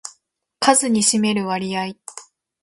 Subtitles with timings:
[0.59, 1.93] 数に占める割合